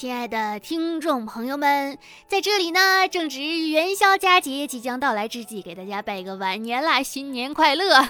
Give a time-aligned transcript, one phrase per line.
[0.00, 8.08] 亲爱的听众朋友们，在这里呢，正值元宵佳节即将到来之际，给大家拜个晚年啦，新年快乐！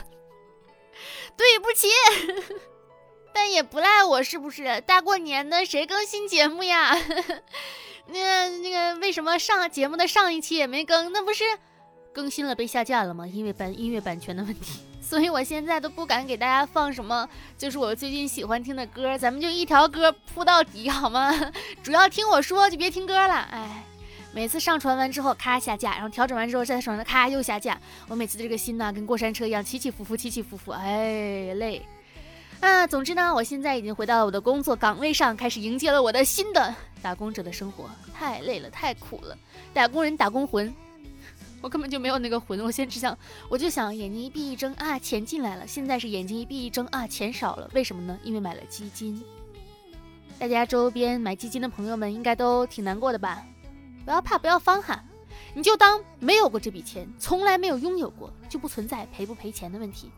[1.37, 1.88] 对不起，
[3.34, 4.80] 但也不赖我，是不是？
[4.82, 6.96] 大过年的，谁更新节目呀？
[8.06, 11.12] 那那个，为什么上节目的上一期也没更？
[11.12, 11.42] 那不是
[12.12, 13.26] 更新了被下架了吗？
[13.26, 14.78] 因为版音乐版权的问题。
[15.11, 21.34] 所以我现在都不敢给大家放什么，就是我最近喜欢听的歌，咱们就一条歌铺到底好吗？
[21.83, 23.34] 主要听我说，就别听歌了。
[23.51, 23.82] 哎，
[24.32, 31.84] 每次上传完之后咔下架，然后调整完之后再上传咔又下架，我每次这个心呐跟过山车一样起起伏伏起起伏伏，哎累。
[32.60, 37.90] 啊，总之呢，我现在已经回到了我的工作岗位上，开始迎接了我的新的打工者的生活。
[38.16, 39.37] 太累了，太苦了，
[39.74, 40.73] 打工人打工魂。
[41.60, 43.16] 我根本就没有那个魂，我现只想，
[43.48, 45.66] 我就想眼睛一闭一睁啊，钱进来了。
[45.66, 47.70] 现在是眼睛一闭一睁啊，钱少了。
[47.74, 48.18] 为什么呢？
[48.23, 49.23] 因为买了基金。
[50.38, 53.45] 大家周边买基金的朋友们应该都挺难过的吧？
[54.06, 55.04] 不要怕，不要慌哈，
[55.54, 60.10] 你就当没有过这笔钱，从来没有拥有过，就不存在赔不赔钱的问题。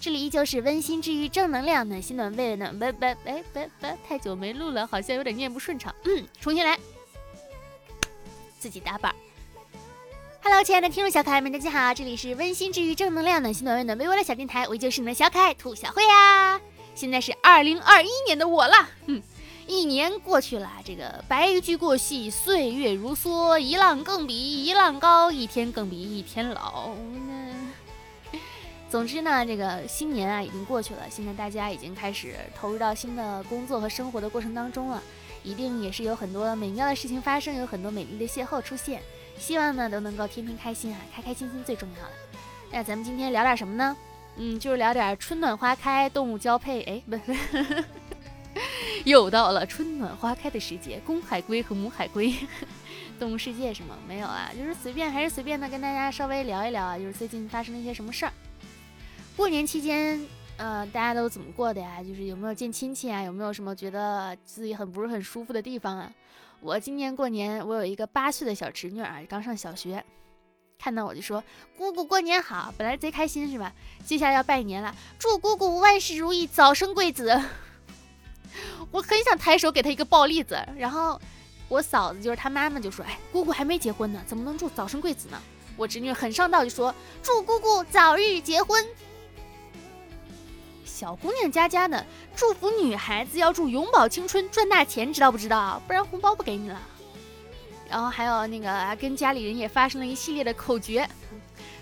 [0.00, 2.72] 这里依旧是温馨治愈、正能量、暖心暖胃的。
[2.72, 5.92] 不不哎不不，太久没录了，好像有点念不顺畅。
[6.04, 6.78] 嗯，重新来，
[8.60, 9.16] 自己打板儿。
[10.42, 16.58] Hello，亲爱的听众小可爱们，大家好，这里是温馨治愈、正能量、暖心暖胃暖微微的小电台，我依旧是你们的小可爱兔小慧呀。
[16.94, 19.22] 现在是二零二一年的我了，哼，
[19.66, 26.88] 一年过去了，这个白驹过隙，岁月如梭，一浪更比一浪高，一天更比一天老。
[28.88, 35.02] 总之呢，这个新年啊已经过去了，现在大家已经开始投入到新的工作和生活的过程当中了，
[35.42, 39.02] 一定也是有很多美妙的事情发生，有很多美丽的邂逅出现。
[39.40, 42.12] 希望呢都能够天天开心啊，开开心心最重要了。
[42.70, 43.96] 那咱们今天聊点什么呢？
[44.36, 46.82] 嗯，就是聊点春暖花开、动物交配。
[46.82, 47.18] 哎，不，
[49.04, 52.32] 又到了春暖花开的时节，公海龟和母海龟，
[53.18, 53.96] 动物世界是吗？
[54.06, 58.32] 没有啊，就是随便，还是随便的跟大家稍微聊一聊啊，就是最近发生了一些什么事儿。
[59.36, 60.20] 过年期间，
[60.58, 62.02] 呃，大家都怎么过的呀？
[62.02, 63.22] 就是有没有见亲戚啊？
[63.22, 66.12] 有没有什么觉得自己很不是很舒服的地方啊？
[66.62, 70.04] 我今年过年，我有一个八岁的小侄女啊，刚上小学，
[70.78, 71.42] 看到我就说
[71.76, 73.72] ：“姑姑过年好！”本来贼开心是吧？
[74.04, 77.40] 接下来要拜年了，祝姑姑万事如意，早生贵子。
[78.92, 81.18] 我很想抬手给她一个暴栗子，然后
[81.68, 85.40] 我嫂子就是她妈妈就说：“哎，姑姑还没结婚呢，怎么能祝早生贵子呢？”
[85.78, 88.86] 我侄女很上道就说：“祝姑姑早日结婚。”
[90.90, 92.04] 小姑娘家家的
[92.36, 95.80] 祝福女孩子要祝永葆青春赚大钱，知道不知道？
[95.86, 96.78] 不然红包不给你了。
[97.88, 101.08] 然后还有那个跟家里人也发生了一系列的口诀，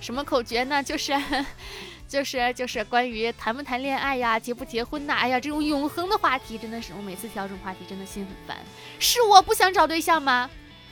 [0.01, 0.83] 什么口诀呢？
[0.83, 1.13] 就是
[2.07, 5.15] 就是就是关于谈不谈恋爱呀，结不结婚呐？
[5.15, 8.57] 哎呀，这种永恒的话题真的是我每次挑这种话题真的心很烦。
[9.01, 10.49] 是我不想找对象吗？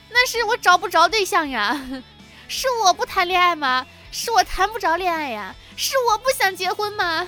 [0.09, 1.79] 那是我找不着对象呀。
[2.49, 3.85] 是我不谈恋爱吗？
[4.11, 5.55] 是我谈不着恋爱呀。
[5.75, 7.27] 是我不想结婚吗？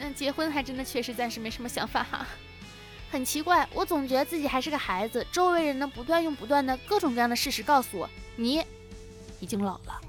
[0.00, 2.26] 嗯，结婚还真的确实暂时没什么想法哈，
[3.10, 8.64] 很奇怪，我总觉得自己还是个孩子，周围人呢不断用不断的各种各样的事实告诉我，你
[9.40, 10.00] 已经老了。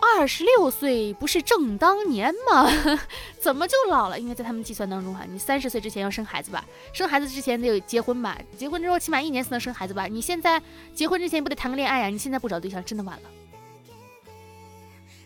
[0.00, 2.70] 二十六岁不是正当年吗？
[3.40, 4.18] 怎么就老了？
[4.18, 10.62] 因为在他们计算当中哈，你三十岁之前要生孩子吧，生孩子之前得有结婚吧，结婚之后起码一年才能生孩子吧，你现在
[10.94, 12.06] 结婚之前不得谈个恋爱呀？
[12.06, 13.30] 你现在不找对象真的晚了。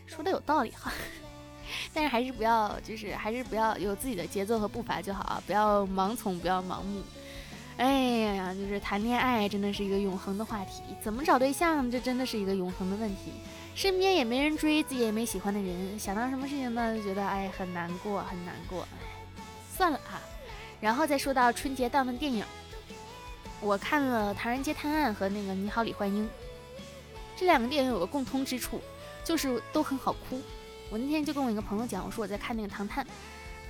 [0.07, 0.93] 说的有道理哈。
[1.95, 5.43] 但是还是不要，就是还是不要有自己的节奏和步伐就好啊！
[5.47, 7.03] 不要盲从，不要盲目。
[7.77, 13.33] 哎呀，就是谈恋爱真的是一个永恒的话题，怎么找对象，这真的是一个永恒的问题。
[13.75, 18.87] 身边也没人追，自己也没喜欢的人，想到什么事情呢，就觉得哎很难过，很难过。
[19.75, 20.21] 算了啊，
[20.81, 22.45] 然后再说到春节档的电影，
[23.61, 26.25] 我看了《唐人街探案》和那个《你好，李焕英》，
[27.37, 28.81] 这两个电影有个共通之处，
[29.25, 30.41] 就是都很好哭。
[30.93, 33.03] 我那天就跟我一个朋友讲，我说我在看那个《唐探》，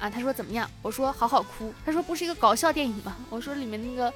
[0.00, 0.68] 啊，他说怎么样？
[0.82, 1.72] 我说好好哭。
[1.86, 3.16] 他说不是一个搞笑电影吗？
[3.30, 4.12] 我说里面那个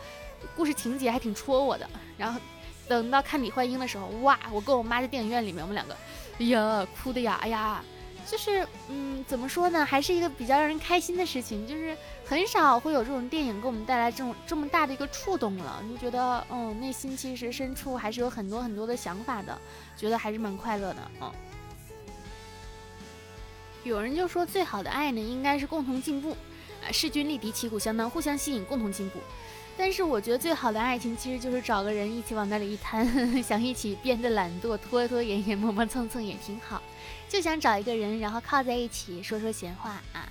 [0.57, 1.89] 故事情节还挺戳我的。
[2.19, 2.41] 然后
[2.89, 4.37] 等到看李焕英的时候，哇！
[4.51, 5.97] 我跟我妈在电影院里面，我们两个，
[6.41, 7.81] 哎呀，哭的呀，哎呀，
[8.27, 9.85] 就是嗯，怎么说呢？
[9.85, 19.57] 还是一个比较让人开心的事情，就是很少会有这种电影给我们带来这种这么大的一个触动了，就觉得嗯，内心其实深处还是有很多很多的想法的，
[19.97, 21.33] 觉得还是蛮快乐的，嗯。
[23.87, 26.33] 有人就说，最好的爱呢，应该是共同进步，
[26.83, 29.21] 啊，势均力敌，旗鼓相当，互相吸引，共同进步。
[29.79, 33.07] 但是我觉得最好的爱情，其实就是找个人一起往那里一瘫，
[33.43, 36.83] 想一起变得懒惰，拖拖延延，磨磨蹭蹭也挺好。
[37.29, 40.27] 就想找一个人，然后靠在一起说说闲话啊，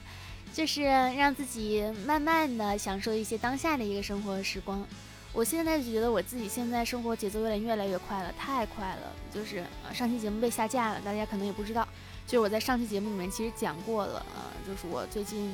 [0.51, 4.85] 就是让自己慢慢的享受一些当下的一个生活时光。
[5.31, 9.11] 我现在就觉得我自己现在生活节奏有点越来越快了，太快了。
[9.31, 9.63] 就是
[9.93, 11.87] 上期节目被下架了，大家可能也不知道。
[12.25, 15.54] 就是我在上期节目里面其实讲过了啊，就是我最近，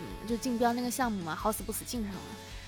[0.00, 2.20] 嗯，就竞标那个项目嘛，好死不死竞上了。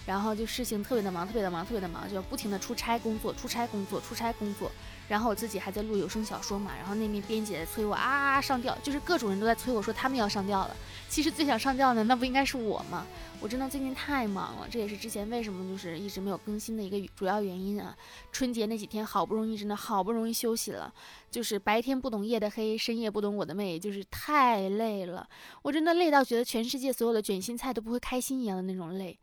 [0.06, 4.70] 然后就事情特别的忙，特别的忙，特别的忙，就不停的出差工作，出差工作，出差工作。
[5.08, 10.76] 然后我自己还在录有声小说嘛，然后那边编辑在催我啊上吊，就是各种人都在催我说他们要上吊了。
[11.08, 13.06] 其实最想上吊的那不应该是我吗？
[13.40, 17.96] 我真的最近太忙了，这也是之前为什么就是一直没有更新的一个主要原因啊。
[18.32, 20.92] 春节那几天好不容易，真的好不容易休息了，
[21.30, 25.28] 就是白天不懂夜的黑，深夜不懂我的妹，就是太累了。
[25.62, 29.16] 我真的累到觉得全世界所有的卷心菜都不会开心一样的那种累。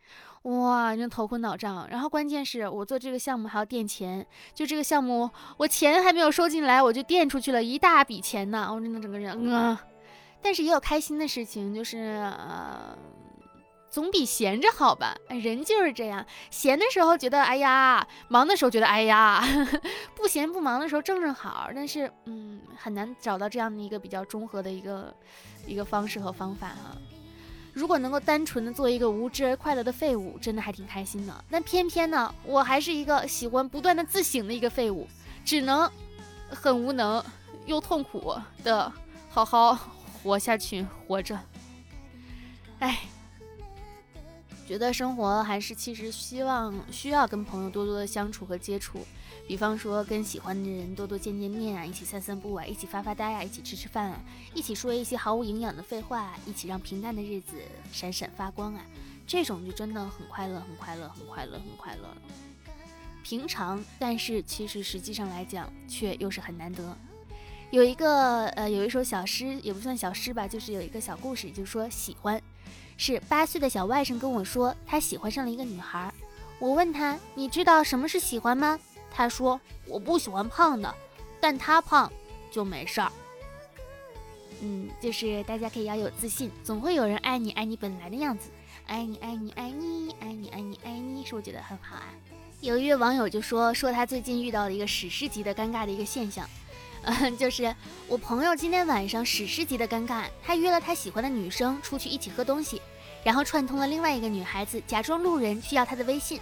[0.43, 1.87] 哇，真头昏脑胀。
[1.89, 8.69] 然后关键是我做这个项目还要垫钱，就这个项目我钱还没有收进来，我就垫出去了一大笔钱呢。
[8.73, 9.81] 我真的整个人啊，
[10.41, 12.97] 但是也有开心的事情，就是呃，
[13.89, 15.15] 总比闲着好吧。
[15.29, 19.41] 人就是这样，闲的时候觉得哎呀，忙的时候觉得哎呀，
[20.13, 21.69] 不闲不忙的时候正正好。
[21.73, 25.15] 但是嗯，很难找到这样的一个比较中和的一个
[25.65, 26.97] 一个方式和方法哈。
[27.73, 31.45] 如果能够单纯的做一个无知而快乐的废物，真的还挺开心的。
[31.49, 35.07] 但偏偏呢，我还是一个喜欢不断的自省的一个废物，
[35.43, 35.89] 只能
[36.49, 37.23] 很无能
[37.65, 38.91] 又痛苦的
[39.29, 39.77] 好好
[40.21, 41.39] 活下去，活着。
[42.79, 42.99] 哎。
[44.65, 48.99] 觉得生活还是其实希望需要跟朋友多多的相处和接触，
[49.45, 54.19] 比方说跟喜欢的人多多见见面啊，一起散散步啊，一起发发呆啊，一起吃吃饭啊，
[54.53, 57.57] 一起说一些毫无营养的废话，一起让平淡的日子
[57.91, 58.85] 闪闪发光啊，
[59.27, 62.07] 这种就真的很快乐，很快乐，很快乐，很快乐。
[63.21, 66.97] 平常，但是其实实际上来讲却又是很难得。
[67.69, 72.41] 有一个呃，有一首小诗，也不算小诗吧，就是有一个小故事，就是说喜欢。
[72.97, 76.13] 是八岁的小外甥跟我说，他喜欢上了一个女孩。
[76.59, 78.79] 我问他，你知道什么是喜欢吗？
[79.11, 80.93] 他说，我不喜欢胖的，
[81.41, 82.11] 但他胖
[82.51, 83.11] 就没事儿。
[84.61, 88.49] 嗯，就是大家可以要有自信，总会有人爱你，爱你本来的样子，
[88.87, 92.07] 爱你，爱你，爱你，爱你，爱你，爱你，是不是觉得很好啊？
[92.61, 96.47] 有一位网友就说，说他最近遇到了一个史诗级的尴尬的一个现象。
[97.03, 97.73] 嗯， 就是
[98.07, 102.81] 我朋友今天晚上史诗级的尴尬，他约了他喜欢的女生出去一起喝东西，
[103.23, 106.39] 然后串通了另外一个女孩子假装路人去要他的微信，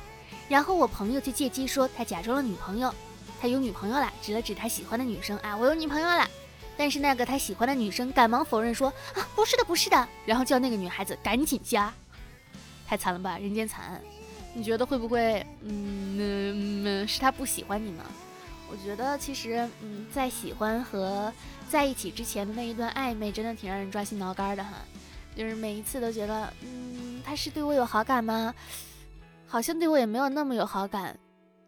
[0.48, 2.94] 然后我朋友就借机说他假装了女朋友，
[3.42, 6.28] 他有女朋友了，指了指他喜欢的女生啊，我有女朋友了。
[6.78, 11.94] 但是那个他喜欢的女生赶忙否认说啊，不是的，不是的，然后叫那个女孩子赶紧加，
[12.88, 14.02] 太惨了吧，人间惨案。
[14.54, 18.04] 你觉得会不会，嗯，是他不喜欢你呢？
[18.72, 21.32] 我觉得其实，嗯，在喜欢和
[21.70, 24.72] 在一起之前的那一段暧昧，真的挺让人抓心挠肝的哈。
[25.36, 28.54] 就是每一次都觉得，嗯，他是对我有好感吗？
[29.46, 31.18] 好像对我也没有那么有好感。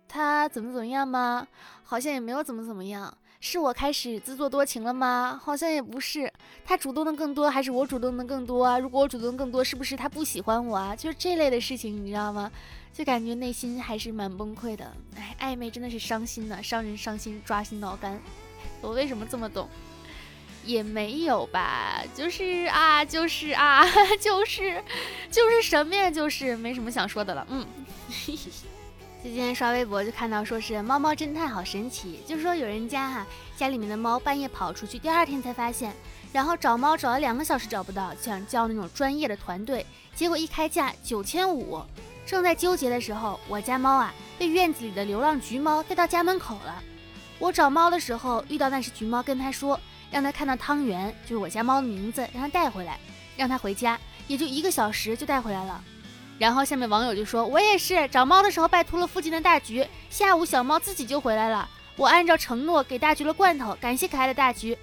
[0.08, 1.46] 他怎么怎么样吗？
[1.84, 3.18] 好像也没有怎么怎么样。
[3.46, 5.38] 是我开始自作多情了吗？
[5.44, 6.32] 好像也不是。
[6.64, 8.80] 他主动的更多，还是我主动的更多啊？
[8.80, 10.96] 如果我主动更多，是不是他不喜欢我啊？
[10.96, 12.50] 就是这类的事情，你知道吗？
[12.94, 18.18] 就感觉内心还是蛮崩溃的，哎，暧昧真的是伤心的，伤人伤心，抓心挠肝。
[18.80, 19.68] 我为什么这么懂？
[20.64, 23.84] 也没有吧，就是啊，就是啊，
[24.22, 24.82] 就是，
[25.30, 26.10] 就是什么呀？
[26.10, 27.46] 就是没什么想说的了。
[27.50, 27.68] 嗯，
[29.24, 33.26] 今天刷微博就看到说是猫猫侦探好神奇，就是说有人家哈
[33.56, 35.96] 家里面的猫半夜跑出去，第二天才发现，
[36.34, 41.82] 然后找猫找了两个小时找不到，想叫那种专业的团队，结果一开价九千五。
[42.26, 46.84] 正在纠结的时候，我家猫啊被院子里的流浪橘猫带到家门口了。
[47.40, 49.80] 我找猫的时候遇到那只橘猫，跟他说
[50.12, 53.00] 让他看到汤圆，就是我家猫的名字，让他带回来，
[53.38, 55.82] 让他回家，也就一个小时就带回来了。
[56.40, 61.70] 然后下面网友就说：“我也是找猫的时候拜托了附近的大橘，下午小猫自己就回来了。
[61.96, 64.78] 我按照承诺给大橘了罐头，感谢可爱的大橘。”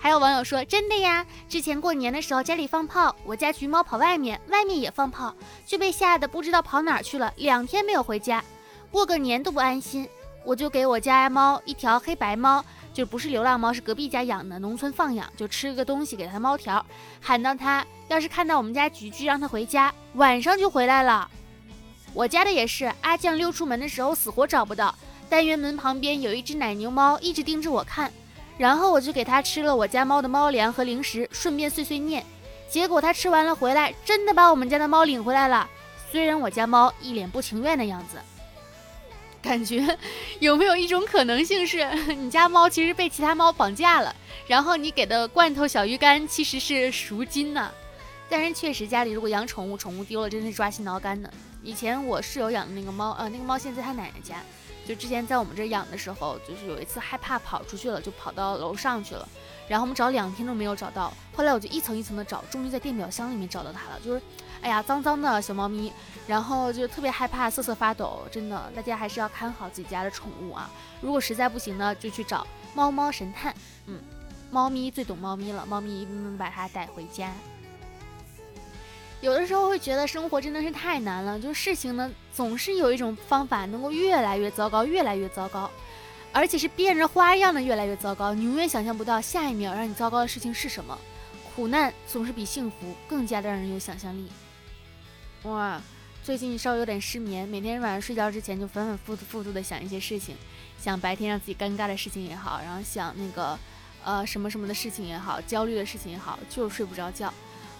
[0.00, 5.34] 还有网友说：“真的呀，之前过年的时候家里放炮，我家橘猫跑外面，外面也放炮，
[5.66, 8.42] 就被吓得不知道跑哪儿去了，两天没有回家，
[8.90, 10.08] 过个年都不安心。
[10.44, 12.64] 我就给我家猫一条黑白猫，
[12.98, 16.84] 就不是流浪猫，是隔壁家养的，农村放养，就吃个东西给它猫条，
[17.20, 21.30] 喊到它，要是看到我们家橘橘，让它回家，晚上就回来了。
[22.12, 24.92] 我家的也是，阿酱溜出门的时候死活找不到，
[25.30, 28.12] 单元门旁边有一只奶牛猫，一直盯着我看。”
[28.58, 32.26] 然后我就给它吃了我家猫的猫粮和零食，顺便碎碎念。
[32.68, 35.70] 结果它吃完了回来，真的把我们家的猫领回来了。
[36.10, 38.18] 虽然我家猫一脸不情愿的样子，
[39.40, 39.98] 感觉
[40.40, 44.14] 有没有一种可能性是 你家猫其实被其他猫绑架了，
[44.46, 47.70] 然后你给的罐头小鱼干其实是赎金呢？
[48.28, 51.32] 但是确实家里如果养宠物，宠物丢了真是抓心挠肝的。
[51.62, 54.36] 以前我室友养的那个猫，呃，那个猫现在在他奶奶家，
[54.86, 59.26] 就之前在我们这养的时候，就是有一次害怕跑出去了，就跑到楼上去了。
[59.66, 63.98] 然后我们找两天都没有找到，后来我就一层一层的找，终于在电表箱里面找到它了。
[64.04, 64.22] 就是，
[64.60, 65.92] 哎呀，脏脏的小猫咪，
[66.26, 68.22] 然后就特别害怕，瑟瑟发抖。
[68.30, 70.70] 真的，大家还是要看好自己家的宠物啊。
[71.00, 73.54] 如果实在不行呢，就去找猫猫神探。
[73.86, 74.00] 嗯，
[74.50, 77.32] 猫咪最懂猫咪了，猫咪一定能把它带回家。
[79.20, 85.70] 有的时候会觉得生活真的是太难了，就是事情呢总是有一种方法能够越来越糟糕，越来越糟糕。
[86.30, 90.96] 而且是变着花样的越来越糟糕，你永远想象不到下一秒让你糟糕的事情是什么。
[91.56, 94.28] 苦难总是比幸福更加的让人有想象力。
[95.44, 95.80] 哇，
[96.24, 100.34] 最近稍微有点失眠，每天晚上睡觉之前就反反复复复的想一些事情，
[100.82, 103.56] 想白天让自己尴尬的事情也好，然后想那个
[104.04, 107.32] 呃什么什么的事情也好，焦虑的事情也好，就是睡不着觉。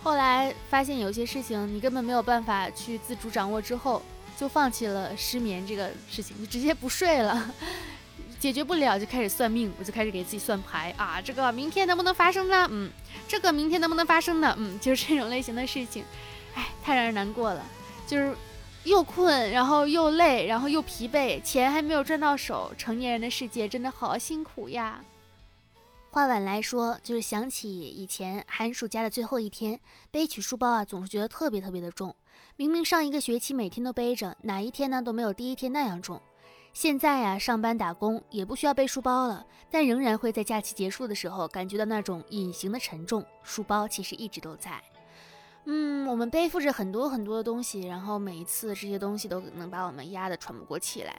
[0.05, 4.01] 后来发现有些事情你根本没有办法去自主掌握，之后
[4.37, 7.53] 就放弃了失眠这个事情，就直接不睡了。
[8.39, 12.69] 解决不了就开始算命，我就开始给自己算牌啊，这个明天能不能发生呢？
[12.71, 12.89] 嗯，
[13.27, 14.55] 这个明天能不能发生呢？
[14.57, 16.05] 嗯，就是这种类型的事情，
[16.59, 17.65] 哎，太让人难过了。
[18.05, 18.35] 就是
[18.83, 25.01] 又困，然后又累，然后又疲惫，钱还没有赚到手，成年人的世界真的好辛苦呀。
[26.11, 29.79] 话晚来说，就是想起以前寒暑假的最后一天，
[30.11, 32.17] 背起书包啊，总是觉得特别特别的重。
[32.57, 36.21] 明明上一个学期每天都背着，哪一天呢都没有第一天那样重。
[36.73, 43.25] 现在呀，上班打工也不需要背书包了，但仍然会在假期结束的时候感觉到那种隐形的沉重。
[43.45, 44.83] 书包其实一直都在。
[45.71, 51.15] 嗯，我们背负着很多很多的东西，然后每一次这些东西都能把我们压得喘不过气来。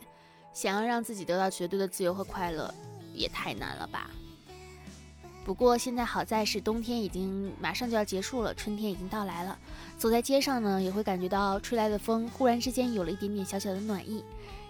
[0.51, 2.73] 想要让自己得到绝对的自由和快乐，
[3.13, 4.09] 也太难了吧。
[5.45, 9.55] 不过现在好在是冬天已经马上就要结束了，春天已经到来了。
[9.99, 14.23] 走在街上呢，也会感觉到吹来的风忽然之间有了一点点小小的暖意。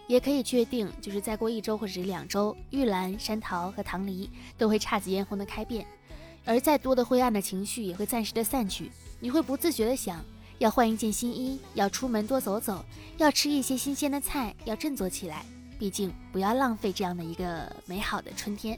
[0.07, 5.87] 也可以确定，就是再过一周或者是两周，玉兰、山桃和棠梨都会姹紫嫣红的开遍，
[6.45, 8.91] 而再多的灰暗的情绪也会暂时的散去。
[9.19, 10.23] 你会不自觉的想
[10.57, 12.83] 要换一件新衣，要出门多走走，
[13.17, 15.45] 要吃一些新鲜的菜，要振作起来。
[15.77, 18.77] 毕竟不要浪费这样的一个美好的春天。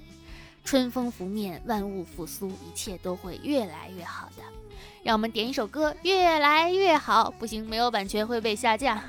[0.64, 4.44] 春风拂面，万物复苏，一切都会越来越好的。
[5.04, 7.32] 让我们点一首歌，越来越好。
[7.40, 9.04] 不行，没有版权会被下架。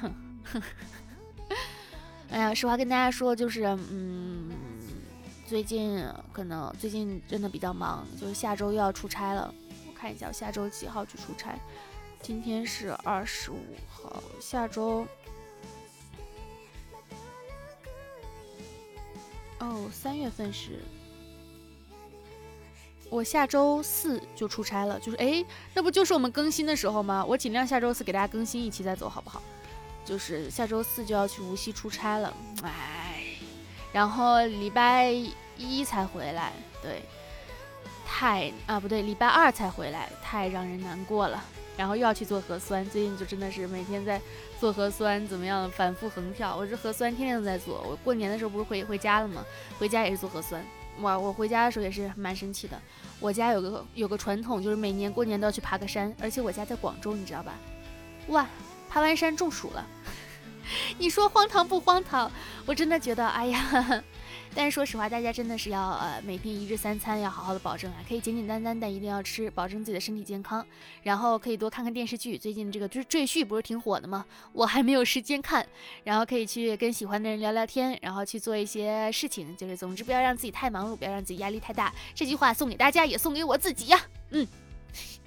[2.30, 4.51] 哎呀，实话跟大家说，就是，嗯，
[5.52, 9.54] 最近可能最近真的比较忙，就是下周又要出差了。
[9.86, 11.54] 我看一下，我下周几号去出差？
[12.22, 15.06] 今天是二十五号，下周，
[19.58, 20.80] 哦，三月份是，
[23.10, 24.98] 我下周四就出差了。
[25.00, 25.44] 就是，哎，
[25.74, 27.22] 那不就是我们更新的时候吗？
[27.22, 29.42] 我尽量下周四给大家更新一期再走，好不好？
[30.02, 33.36] 就是下周四就要去无锡出差了，哎，
[33.92, 35.14] 然后礼拜
[35.56, 37.02] 一才回来，对，
[38.06, 41.42] 太啊不对，礼拜二才回来，太让人难过了。
[41.74, 44.20] 然后又要去做核酸，最近就真的是每天在
[44.60, 46.54] 做核酸，怎么样，反复横跳。
[46.54, 47.82] 我这核酸天天都在做。
[47.88, 49.42] 我过年的时候不是回回家了吗？
[49.78, 50.62] 回家也是做核酸。
[51.00, 52.78] 哇，我回家的时候也是蛮生气的。
[53.18, 57.54] 我家有个有个传统，就是每年过年都要去爬个山，而且我家在广州，你知道吧？
[58.28, 58.46] 哇！
[58.90, 59.86] 爬完山中暑了，
[60.98, 62.30] 你说荒唐不荒唐？
[62.66, 64.04] 我真的觉得，哎呀！
[64.54, 70.64] 但是说实话，大家真的是要呃每天一日三餐要好好的保证啊，可以简简单单但一定要吃，保证自己的身体健康。
[71.02, 74.26] 然后可以多看看电视剧，最近这个追赘婿不是挺火的吗？
[74.52, 75.66] 我还没有时间看。
[76.04, 81.92] 然后可以去跟喜欢的人聊聊天，然后去做一些事情，就是总之不要让自己太忙碌，不要让自己压力太大。
[82.14, 84.00] 这句话送给大家，也送给我自己呀。
[84.30, 84.46] 嗯，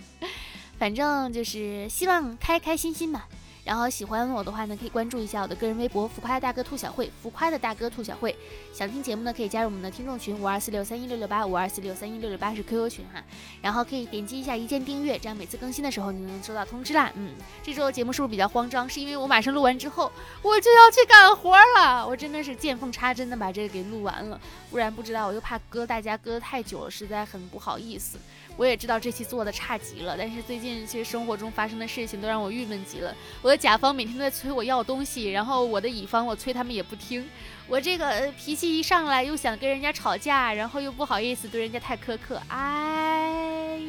[0.77, 3.27] 反正就是希望开开心心吧。
[3.65, 8.33] 然后喜欢我的话呢，可以关注一下我的个人微博“浮夸的大哥兔小慧”，浮夸的大哥兔小慧。
[8.71, 13.23] 想听节目呢，可以加入我们的听众群五二四六三一六六八，五二四六三一六六八是 QQ 群哈。
[13.63, 17.11] 然后可以点击一下一键订阅，这样每次更新的时候你能收到通知啦。
[17.15, 18.87] 嗯，这周的节目是不是比较慌张？
[18.87, 20.11] 是因为我马上录完之后
[20.43, 28.19] 我就要去干活了，我真的是见缝插针的把这个给录完了，不然不知道我又怕搁大家搁的太久了，实在很不好意思。
[28.57, 33.13] 我也知道这期做的差极了，但是最近其实生活中发生的事情都让我郁闷极了。
[33.41, 37.27] 我的甲方每天都在催我要东西，然后我的乙方我催他们也不听。
[37.67, 42.41] 我这个脾气一上来又想跟人家吵架，然后又不好意思对人家太苛刻。
[42.47, 43.81] 哎，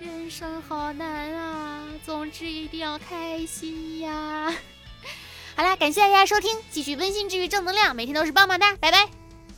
[0.00, 1.82] 人生好难啊！
[2.04, 4.54] 总之一定要开心呀！
[5.56, 9.08] 好啦，感谢大家收听，继续温馨治愈正能量，每天都是棒棒哒，拜拜！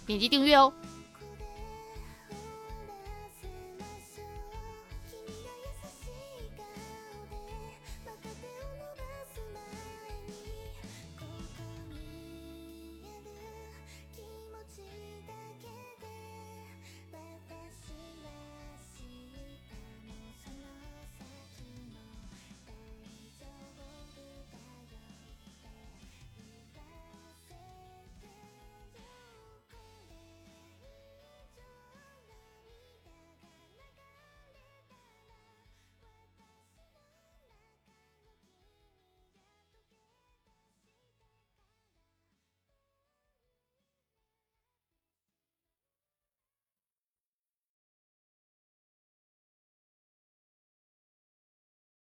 [0.07, 0.73] 点击订阅哦。